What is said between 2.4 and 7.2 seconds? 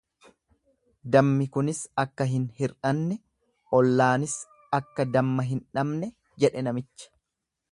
hir'anne ollaanis akka damma hin dhabne jedhe namichi.